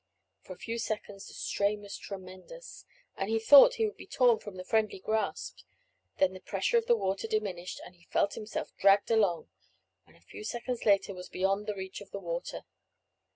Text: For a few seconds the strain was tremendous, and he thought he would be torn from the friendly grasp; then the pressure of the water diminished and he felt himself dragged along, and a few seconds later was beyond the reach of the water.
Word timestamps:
For 0.41 0.53
a 0.53 0.57
few 0.57 0.79
seconds 0.79 1.27
the 1.27 1.35
strain 1.35 1.81
was 1.81 1.95
tremendous, 1.95 2.85
and 3.15 3.29
he 3.29 3.37
thought 3.37 3.75
he 3.75 3.85
would 3.85 3.97
be 3.97 4.07
torn 4.07 4.39
from 4.39 4.55
the 4.55 4.63
friendly 4.63 4.97
grasp; 4.97 5.59
then 6.17 6.33
the 6.33 6.39
pressure 6.39 6.79
of 6.79 6.87
the 6.87 6.95
water 6.97 7.27
diminished 7.27 7.79
and 7.85 7.95
he 7.95 8.05
felt 8.05 8.33
himself 8.33 8.75
dragged 8.77 9.11
along, 9.11 9.49
and 10.07 10.17
a 10.17 10.21
few 10.21 10.43
seconds 10.43 10.87
later 10.87 11.13
was 11.13 11.29
beyond 11.29 11.67
the 11.67 11.75
reach 11.75 12.01
of 12.01 12.09
the 12.09 12.19
water. 12.19 12.63